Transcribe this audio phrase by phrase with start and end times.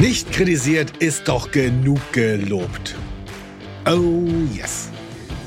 [0.00, 2.96] Nicht kritisiert ist doch genug gelobt.
[3.84, 4.88] Oh yes.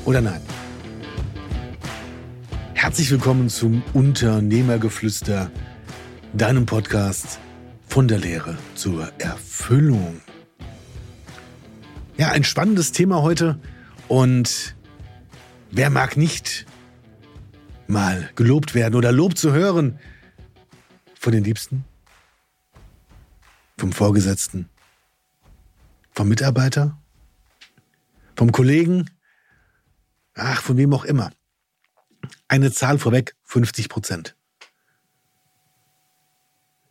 [0.06, 0.42] Oder nein?
[2.76, 5.50] Herzlich willkommen zum Unternehmergeflüster,
[6.34, 7.40] deinem Podcast
[7.88, 10.22] von der Lehre zur Erfüllung.
[12.18, 13.58] Ja, ein spannendes Thema heute
[14.08, 14.76] und
[15.72, 16.68] wer mag nicht
[17.88, 19.98] mal gelobt werden oder Lob zu hören
[21.16, 21.86] von den Liebsten?
[23.84, 24.70] Vom Vorgesetzten?
[26.14, 26.98] Vom Mitarbeiter?
[28.34, 29.10] Vom Kollegen?
[30.36, 31.34] Ach, von wem auch immer.
[32.48, 34.38] Eine Zahl vorweg, 50 Prozent.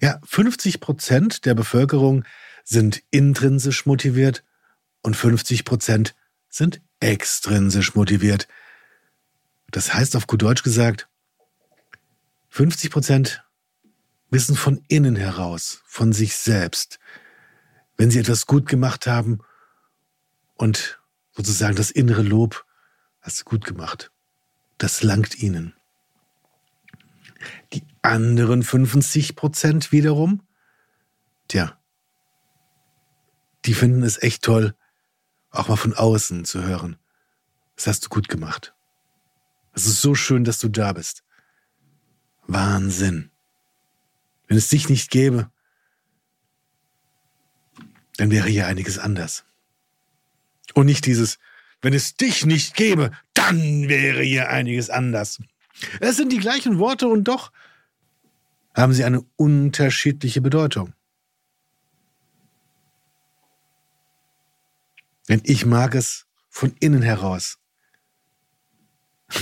[0.02, 2.24] Ja, 50 Prozent der Bevölkerung
[2.62, 4.45] sind intrinsisch motiviert
[5.00, 6.14] und 50 Prozent
[6.50, 8.48] sind extrinsisch motiviert.
[9.70, 11.09] Das heißt auf gut Deutsch gesagt,
[12.50, 13.42] 50 Prozent
[14.32, 16.98] wissen von innen heraus, von sich selbst,
[17.98, 19.41] wenn sie etwas gut gemacht haben
[20.56, 21.00] und
[21.33, 22.64] sozusagen das innere Lob,
[23.20, 24.11] hast du gut gemacht.
[24.78, 25.74] Das langt ihnen.
[27.74, 30.42] Die anderen 50 Prozent wiederum,
[31.48, 31.78] tja,
[33.67, 34.74] die finden es echt toll,
[35.50, 36.96] auch mal von außen zu hören.
[37.77, 38.74] Das hast du gut gemacht.
[39.74, 41.22] Es ist so schön, dass du da bist.
[42.46, 43.31] Wahnsinn.
[44.53, 45.50] Wenn es dich nicht gäbe,
[48.19, 49.47] dann wäre hier einiges anders.
[50.75, 51.39] Und nicht dieses,
[51.81, 55.41] wenn es dich nicht gäbe, dann wäre hier einiges anders.
[56.00, 57.50] Es sind die gleichen Worte und doch
[58.75, 60.92] haben sie eine unterschiedliche Bedeutung.
[65.30, 67.56] Denn ich mag es von innen heraus.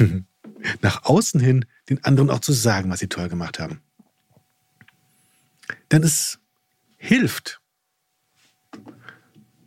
[0.83, 3.83] Nach außen hin den anderen auch zu sagen, was sie toll gemacht haben.
[5.93, 6.39] Denn es
[6.97, 7.61] hilft.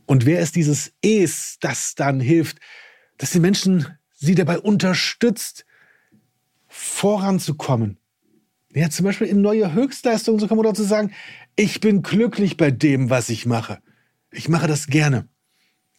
[0.06, 2.60] Und wer ist dieses Es, das dann hilft,
[3.18, 5.66] dass die Menschen sie dabei unterstützt,
[6.68, 7.98] voranzukommen?
[8.74, 11.14] Ja, zum Beispiel in neue Höchstleistungen zu kommen oder zu sagen,
[11.56, 13.80] ich bin glücklich bei dem, was ich mache.
[14.32, 15.28] Ich mache das gerne.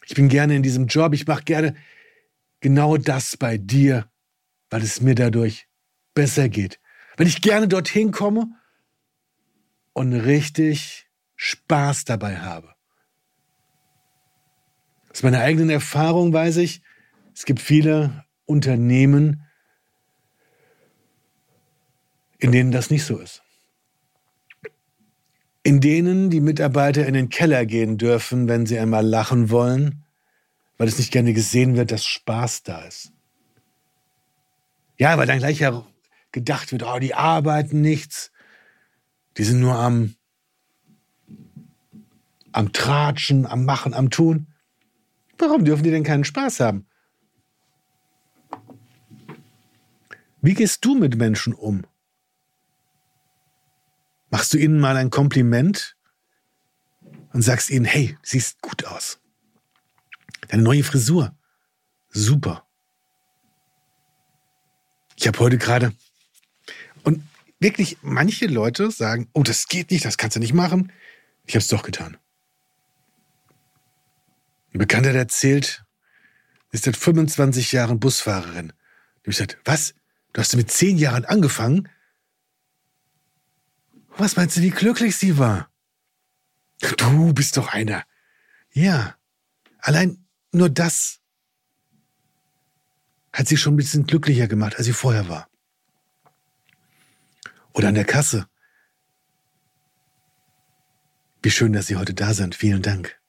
[0.07, 1.15] Ich bin gerne in diesem Job.
[1.15, 1.75] Ich mache gerne
[2.61, 4.11] genau das bei dir,
[4.71, 5.69] weil es mir dadurch
[6.15, 6.81] besser geht.
[7.17, 8.49] Wenn ich gerne dorthin komme
[9.95, 11.07] und richtig
[11.37, 12.75] Spaß dabei habe.
[15.11, 16.83] Aus meiner eigenen Erfahrung weiß ich,
[17.35, 19.47] es gibt viele Unternehmen,
[22.39, 23.43] in denen das nicht so ist.
[25.63, 30.05] In denen die Mitarbeiter in den Keller gehen dürfen, wenn sie einmal lachen wollen,
[30.77, 33.13] weil es nicht gerne gesehen wird, dass Spaß da ist.
[34.99, 35.87] Ja, weil dann gleich ja
[36.33, 38.33] gedacht wird, oh, die arbeiten nichts,
[39.37, 40.15] die sind nur am,
[42.53, 44.47] am Tratschen, am Machen, am Tun.
[45.39, 46.87] Warum dürfen die denn keinen Spaß haben?
[50.41, 51.87] Wie gehst du mit Menschen um?
[54.31, 55.97] Machst du ihnen mal ein Kompliment
[57.33, 59.19] und sagst ihnen, hey, siehst gut aus.
[60.49, 61.35] Deine neue Frisur,
[62.11, 62.67] super.
[65.17, 65.93] Ich habe heute gerade,
[67.05, 67.23] und
[67.65, 70.93] wirklich manche Leute sagen, oh, das geht nicht, das kannst du nicht machen.
[71.47, 72.19] Ich habe es doch getan.
[74.73, 75.83] Ein Bekannter der erzählt,
[76.73, 78.71] ist seit 25 Jahren Busfahrerin.
[78.71, 79.95] Und ich gesagt, was?
[80.35, 81.89] Du hast mit 10 Jahren angefangen?
[84.17, 85.71] Was meinst du, wie glücklich sie war?
[86.99, 88.05] Du bist doch einer.
[88.73, 89.17] Ja,
[89.79, 91.21] allein nur das
[93.33, 95.49] hat sie schon ein bisschen glücklicher gemacht, als sie vorher war.
[97.75, 98.49] Oder an der Kasse.
[101.43, 102.55] Wie schön, dass Sie heute da sind.
[102.55, 103.21] Vielen Dank.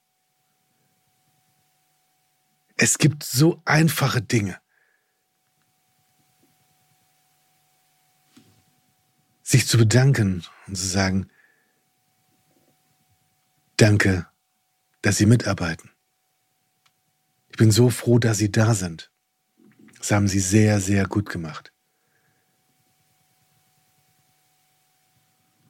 [2.78, 4.58] Es gibt so einfache Dinge.
[9.42, 11.28] Sich zu bedanken und zu sagen,
[13.76, 14.26] danke,
[15.02, 15.90] dass Sie mitarbeiten.
[17.50, 19.10] Ich bin so froh, dass Sie da sind.
[19.98, 21.72] Das haben Sie sehr, sehr gut gemacht.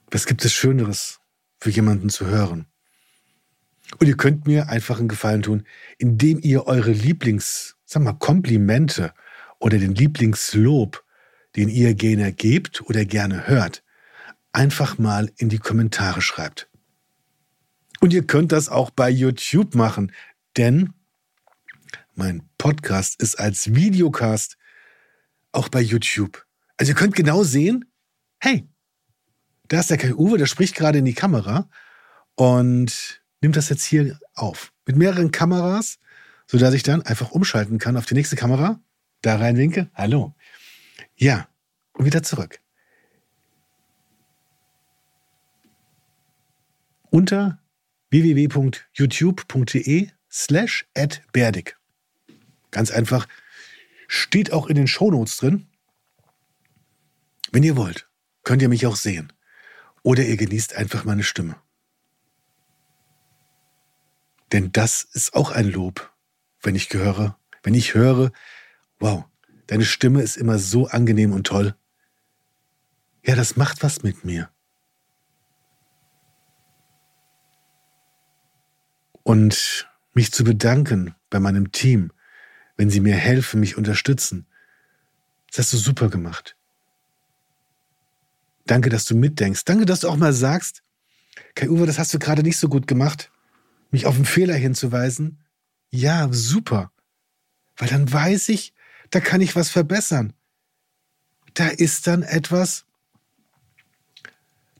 [0.09, 1.19] Was gibt es Schöneres
[1.59, 2.67] für jemanden zu hören?
[3.99, 5.65] Und ihr könnt mir einfach einen Gefallen tun,
[5.97, 9.13] indem ihr eure Lieblings, sag mal, Komplimente
[9.59, 11.03] oder den Lieblingslob,
[11.55, 13.83] den ihr gerne gebt oder gerne hört,
[14.51, 16.69] einfach mal in die Kommentare schreibt.
[17.99, 20.11] Und ihr könnt das auch bei YouTube machen,
[20.55, 20.93] denn
[22.13, 24.57] mein Podcast ist als Videocast
[25.51, 26.45] auch bei YouTube.
[26.77, 27.85] Also ihr könnt genau sehen,
[28.39, 28.67] hey,
[29.67, 31.69] da ist der Kai Uwe, der spricht gerade in die Kamera
[32.35, 34.71] und nimmt das jetzt hier auf.
[34.85, 35.99] Mit mehreren Kameras,
[36.45, 38.79] sodass ich dann einfach umschalten kann auf die nächste Kamera.
[39.21, 39.89] Da rein winke.
[39.93, 40.35] Hallo.
[41.15, 41.47] Ja.
[41.93, 42.59] Und wieder zurück.
[47.09, 47.59] Unter
[48.11, 50.85] www.youtube.de slash
[51.31, 51.75] berdig.
[52.71, 53.27] Ganz einfach.
[54.07, 55.67] Steht auch in den Shownotes drin.
[57.51, 58.07] Wenn ihr wollt,
[58.43, 59.33] könnt ihr mich auch sehen.
[60.07, 61.57] Oder ihr genießt einfach meine Stimme.
[64.53, 66.13] Denn das ist auch ein Lob,
[66.61, 68.31] wenn ich höre, wenn ich höre,
[68.99, 69.25] wow,
[69.65, 71.75] deine Stimme ist immer so angenehm und toll.
[73.25, 74.49] Ja, das macht was mit mir.
[79.23, 82.13] Und mich zu bedanken bei meinem Team,
[82.77, 84.47] wenn sie mir helfen, mich unterstützen.
[85.47, 86.56] Das hast du super gemacht.
[88.67, 89.63] Danke, dass du mitdenkst.
[89.65, 90.83] Danke, dass du auch mal sagst,
[91.55, 93.31] Kai Uwe, das hast du gerade nicht so gut gemacht
[93.91, 95.39] mich auf einen Fehler hinzuweisen,
[95.89, 96.91] ja, super.
[97.77, 98.73] Weil dann weiß ich,
[99.09, 100.33] da kann ich was verbessern.
[101.53, 102.85] Da ist dann etwas,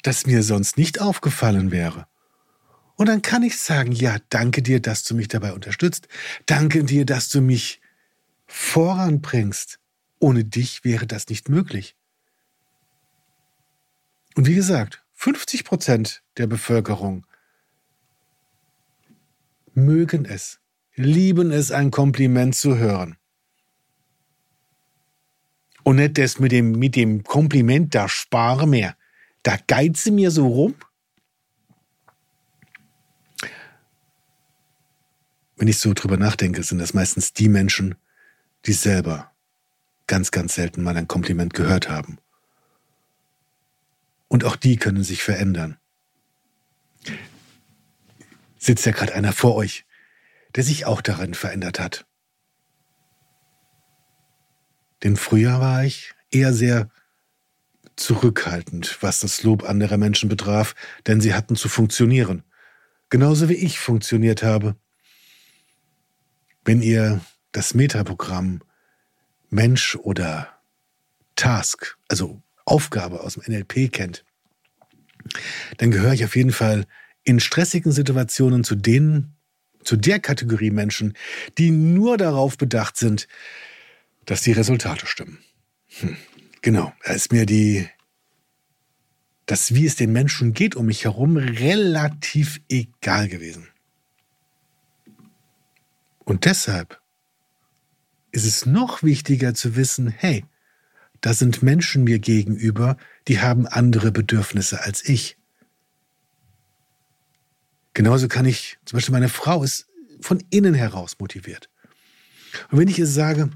[0.03, 2.07] das mir sonst nicht aufgefallen wäre.
[2.95, 6.07] Und dann kann ich sagen, ja, danke dir, dass du mich dabei unterstützt.
[6.45, 7.79] Danke dir, dass du mich
[8.47, 9.79] voranbringst.
[10.19, 11.95] Ohne dich wäre das nicht möglich.
[14.37, 17.25] Und wie gesagt, 50 Prozent der Bevölkerung
[19.73, 20.59] mögen es,
[20.93, 23.17] lieben es, ein Kompliment zu hören.
[25.81, 28.95] Und nicht das mit dem, mit dem Kompliment, da spare mehr.
[29.41, 30.75] Da geize mir so rum.
[35.55, 37.95] Wenn ich so drüber nachdenke, sind das meistens die Menschen,
[38.67, 39.31] die selber
[40.05, 42.19] ganz, ganz selten mal ein Kompliment gehört haben.
[44.27, 45.77] Und auch die können sich verändern
[48.67, 49.85] sitzt ja gerade einer vor euch,
[50.55, 52.05] der sich auch darin verändert hat.
[55.03, 56.89] Denn früher war ich eher sehr
[57.95, 60.75] zurückhaltend, was das Lob anderer Menschen betraf,
[61.05, 62.43] denn sie hatten zu funktionieren.
[63.09, 64.75] Genauso wie ich funktioniert habe.
[66.65, 67.21] Wenn ihr
[67.51, 68.61] das Metaprogramm
[69.49, 70.49] Mensch oder
[71.35, 74.25] Task, also Aufgabe aus dem NLP kennt,
[75.77, 76.85] dann gehöre ich auf jeden Fall
[77.23, 79.35] in stressigen Situationen zu denen,
[79.83, 81.13] zu der Kategorie Menschen,
[81.57, 83.27] die nur darauf bedacht sind,
[84.25, 85.39] dass die Resultate stimmen.
[85.99, 86.17] Hm,
[86.61, 87.87] genau, da ist mir die,
[89.45, 93.67] das, wie es den Menschen geht um mich herum, relativ egal gewesen.
[96.25, 96.99] Und deshalb
[98.31, 100.43] ist es noch wichtiger zu wissen, hey,
[101.21, 102.97] da sind Menschen mir gegenüber,
[103.27, 105.37] die haben andere Bedürfnisse als ich.
[107.93, 109.87] Genauso kann ich, zum Beispiel meine Frau ist
[110.21, 111.69] von innen heraus motiviert.
[112.69, 113.49] Und wenn ich ihr sage,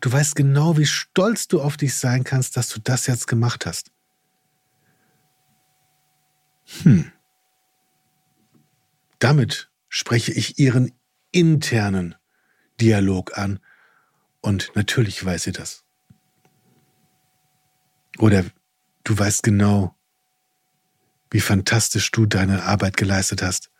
[0.00, 3.66] du weißt genau, wie stolz du auf dich sein kannst, dass du das jetzt gemacht
[3.66, 3.90] hast.
[6.82, 7.12] Hm.
[9.18, 10.92] Damit spreche ich ihren
[11.30, 12.14] internen
[12.80, 13.60] Dialog an
[14.40, 15.84] und natürlich weiß sie das.
[18.20, 18.44] Oder
[19.02, 19.96] du weißt genau,
[21.30, 23.70] wie fantastisch du deine Arbeit geleistet hast.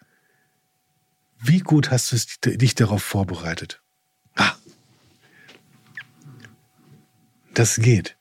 [1.38, 3.82] Wie gut hast du dich darauf vorbereitet?
[4.36, 4.54] Ah,
[7.52, 8.16] das geht.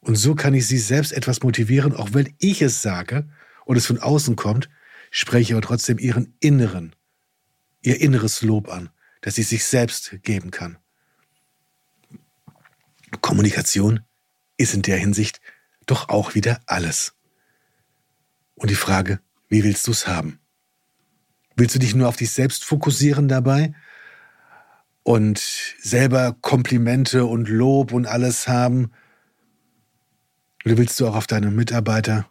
[0.00, 3.28] Und so kann ich sie selbst etwas motivieren, auch wenn ich es sage
[3.64, 4.68] und es von außen kommt,
[5.10, 6.94] spreche ich aber trotzdem ihren inneren,
[7.82, 8.90] ihr inneres Lob an,
[9.22, 10.78] das sie sich selbst geben kann.
[13.20, 14.04] Kommunikation
[14.56, 15.40] ist in der Hinsicht
[15.86, 17.14] doch auch wieder alles.
[18.54, 20.40] Und die Frage, wie willst du es haben?
[21.56, 23.74] Willst du dich nur auf dich selbst fokussieren dabei
[25.02, 25.38] und
[25.80, 28.90] selber Komplimente und Lob und alles haben?
[30.64, 32.30] Oder willst du auch auf deine Mitarbeiter,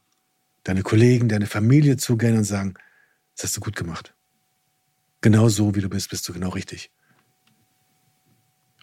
[0.64, 2.76] deine Kollegen, deine Familie zugehen und sagen,
[3.36, 4.14] das hast du gut gemacht.
[5.22, 6.92] Genau so, wie du bist, bist du genau richtig.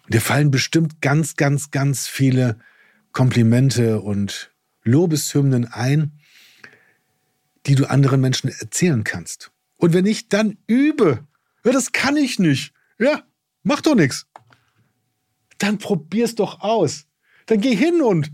[0.05, 2.59] Und dir fallen bestimmt ganz, ganz, ganz viele
[3.13, 4.51] Komplimente und
[4.83, 6.19] Lobeshymnen ein,
[7.65, 9.51] die du anderen Menschen erzählen kannst.
[9.77, 11.25] Und wenn nicht, dann übe.
[11.63, 12.73] Ja, das kann ich nicht.
[12.99, 13.23] Ja,
[13.63, 14.27] mach doch nichts.
[15.57, 17.05] Dann probier's doch aus.
[17.45, 18.31] Dann geh hin und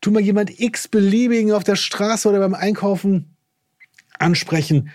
[0.00, 3.36] tu mal jemand x beliebigen auf der Straße oder beim Einkaufen
[4.18, 4.90] ansprechen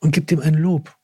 [0.00, 0.96] und gib dem ein Lob.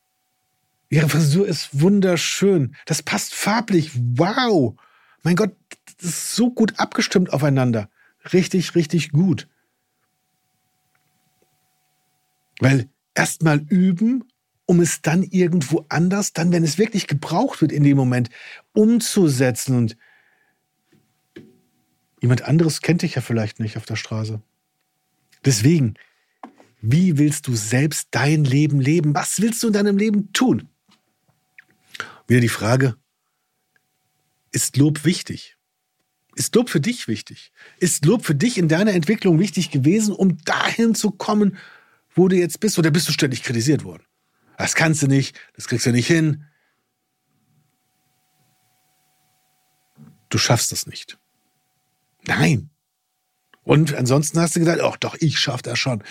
[0.88, 2.74] Ihre Frisur ist wunderschön.
[2.86, 3.92] Das passt farblich.
[3.94, 4.74] Wow.
[5.22, 5.54] Mein Gott,
[6.02, 7.88] ist so gut abgestimmt aufeinander.
[8.32, 9.48] Richtig, richtig gut.
[12.60, 14.24] Weil erstmal üben,
[14.66, 18.30] um es dann irgendwo anders, dann, wenn es wirklich gebraucht wird in dem Moment,
[18.72, 19.76] umzusetzen.
[19.76, 19.96] Und
[22.20, 24.40] jemand anderes kennt dich ja vielleicht nicht auf der Straße.
[25.44, 25.94] Deswegen,
[26.82, 29.14] wie willst du selbst dein Leben leben?
[29.14, 30.68] Was willst du in deinem Leben tun?
[32.28, 32.96] Wieder die Frage,
[34.52, 35.56] ist Lob wichtig?
[36.36, 37.52] Ist Lob für dich wichtig?
[37.78, 41.56] Ist Lob für dich in deiner Entwicklung wichtig gewesen, um dahin zu kommen,
[42.14, 42.78] wo du jetzt bist?
[42.78, 44.04] Oder bist du ständig kritisiert worden?
[44.56, 46.44] Das kannst du nicht, das kriegst du nicht hin.
[50.28, 51.18] Du schaffst das nicht.
[52.26, 52.70] Nein.
[53.62, 56.02] Und ansonsten hast du gedacht, ach doch, ich schaff das schon.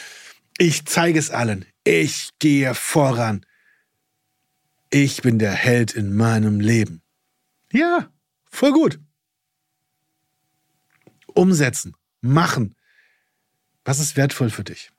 [0.58, 1.66] Ich zeige es allen.
[1.84, 3.46] Ich gehe voran.
[4.90, 7.02] Ich bin der Held in meinem Leben.
[7.72, 8.12] Ja,
[8.50, 9.00] voll gut.
[11.40, 12.76] Umsetzen, machen.
[13.86, 14.92] Was ist wertvoll für dich?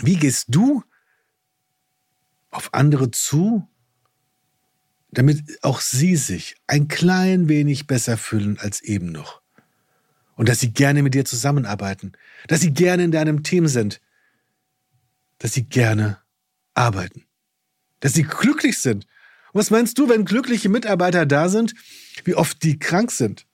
[0.00, 0.84] Wie gehst du
[2.50, 3.66] auf andere zu,
[5.10, 9.40] damit auch sie sich ein klein wenig besser fühlen als eben noch?
[10.36, 12.12] Und dass sie gerne mit dir zusammenarbeiten,
[12.46, 14.02] dass sie gerne in deinem Team sind,
[15.38, 16.18] dass sie gerne
[16.74, 17.24] arbeiten,
[18.00, 19.06] dass sie glücklich sind.
[19.52, 21.74] Und was meinst du, wenn glückliche Mitarbeiter da sind,
[22.24, 23.47] wie oft die krank sind?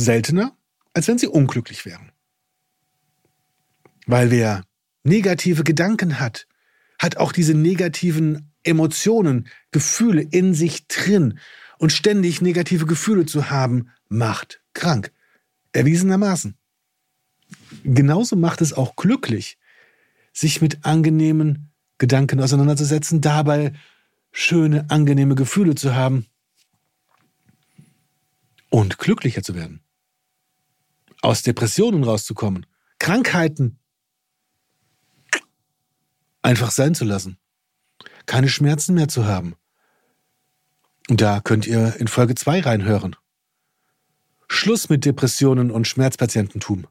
[0.00, 0.56] Seltener,
[0.92, 2.12] als wenn sie unglücklich wären.
[4.06, 4.64] Weil wer
[5.04, 6.46] negative Gedanken hat,
[6.98, 11.38] hat auch diese negativen Emotionen, Gefühle in sich drin.
[11.78, 15.12] Und ständig negative Gefühle zu haben, macht krank.
[15.72, 16.56] Erwiesenermaßen.
[17.84, 19.58] Genauso macht es auch glücklich,
[20.32, 23.72] sich mit angenehmen Gedanken auseinanderzusetzen, dabei
[24.32, 26.26] schöne, angenehme Gefühle zu haben
[28.70, 29.80] und glücklicher zu werden.
[31.26, 32.66] Aus Depressionen rauszukommen,
[33.00, 33.80] Krankheiten
[36.40, 37.36] einfach sein zu lassen,
[38.26, 39.56] keine Schmerzen mehr zu haben.
[41.08, 43.16] Und da könnt ihr in Folge 2 reinhören.
[44.46, 46.86] Schluss mit Depressionen und Schmerzpatiententum.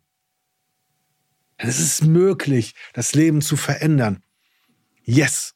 [1.56, 4.22] Es ist möglich, das Leben zu verändern.
[5.06, 5.56] Yes.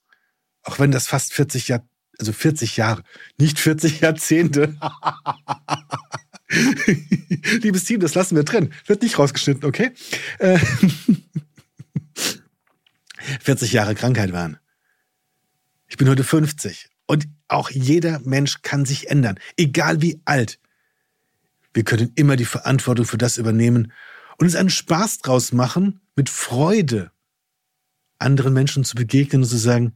[0.64, 1.84] Auch wenn das fast 40 Jahre,
[2.18, 3.04] also 40 Jahre,
[3.38, 4.78] nicht 40 Jahrzehnte.
[7.62, 8.74] Liebes Team, das lassen wir drin.
[8.86, 9.92] Wird nicht rausgeschnitten, okay?
[13.42, 14.58] 40 äh, Jahre Krankheit waren.
[15.88, 20.60] Ich bin heute 50 und auch jeder Mensch kann sich ändern, egal wie alt.
[21.74, 23.92] Wir können immer die Verantwortung für das übernehmen
[24.38, 27.12] und uns einen Spaß draus machen, mit Freude
[28.18, 29.96] anderen Menschen zu begegnen und zu sagen,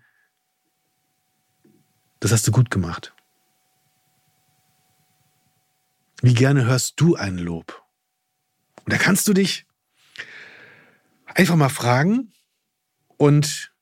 [2.20, 3.13] das hast du gut gemacht.
[6.24, 7.84] Wie gerne hörst du ein Lob?
[8.86, 9.66] Und da kannst du dich
[11.26, 12.32] einfach mal fragen
[13.18, 13.74] und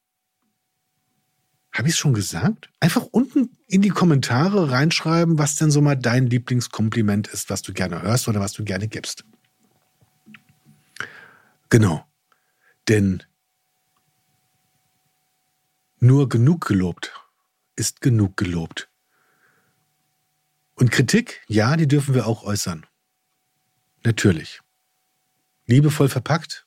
[1.71, 2.71] habe ich es schon gesagt?
[2.79, 7.73] Einfach unten in die Kommentare reinschreiben, was denn so mal dein Lieblingskompliment ist, was du
[7.73, 9.23] gerne hörst oder was du gerne gibst.
[11.69, 12.03] Genau.
[12.87, 13.21] Denn
[15.99, 17.13] nur genug gelobt
[17.75, 18.90] ist genug gelobt.
[20.81, 22.87] Und Kritik, ja, die dürfen wir auch äußern.
[24.03, 24.61] Natürlich.
[25.67, 26.65] Liebevoll verpackt.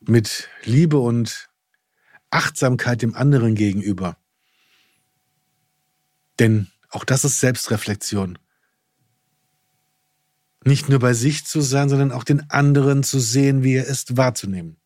[0.00, 1.48] Mit Liebe und
[2.30, 4.16] Achtsamkeit dem anderen gegenüber.
[6.40, 8.40] Denn auch das ist Selbstreflexion
[10.64, 14.16] nicht nur bei sich zu sein, sondern auch den anderen zu sehen, wie er ist,
[14.16, 14.79] wahrzunehmen.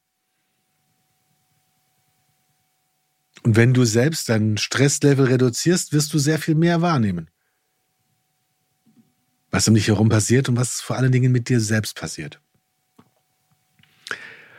[3.44, 7.28] Und wenn du selbst dein Stresslevel reduzierst, wirst du sehr viel mehr wahrnehmen.
[9.50, 12.40] Was um dich herum passiert und was vor allen Dingen mit dir selbst passiert.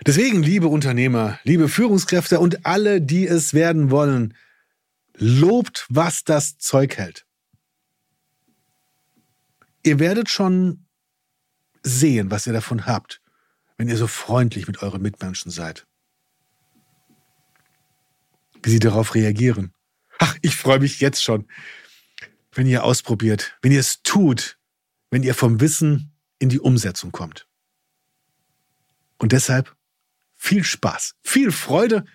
[0.06, 4.36] Deswegen, liebe Unternehmer, liebe Führungskräfte und alle, die es werden wollen,
[5.18, 7.26] lobt, was das Zeug hält.
[9.82, 10.86] Ihr werdet schon
[11.82, 13.20] sehen, was ihr davon habt,
[13.78, 15.88] wenn ihr so freundlich mit euren Mitmenschen seid.
[18.66, 19.76] Wie sie darauf reagieren.
[20.18, 21.48] Ach, ich freue mich jetzt schon,
[22.52, 24.58] wenn ihr ausprobiert, wenn ihr es tut,
[25.12, 27.48] wenn ihr vom Wissen in die Umsetzung kommt.
[29.20, 29.76] Und deshalb
[30.34, 32.06] viel Spaß, viel Freude,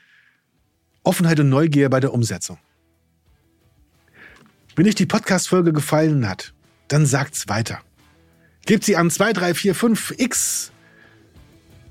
[1.05, 2.59] Offenheit und Neugier bei der Umsetzung.
[4.75, 6.53] Wenn euch die Podcast-Folge gefallen hat,
[6.89, 7.81] dann sagt's weiter.
[8.67, 10.73] Gebt sie an 2, 3, 4, 5 x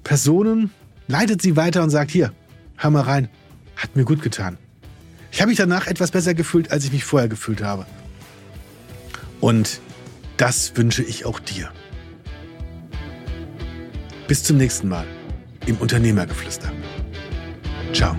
[0.03, 0.71] Personen,
[1.07, 2.33] leitet sie weiter und sagt, hier,
[2.75, 3.29] hör mal rein,
[3.79, 4.57] hat mir gut getan.
[5.31, 7.85] Ich habe mich danach etwas besser gefühlt, als ich mich vorher gefühlt habe.
[9.41, 9.81] Und
[10.37, 11.71] das wünsche ich auch dir.
[14.27, 15.05] Bis zum nächsten Mal.
[15.65, 16.71] im Unternehmergeflüster.
[17.93, 18.15] Ciao.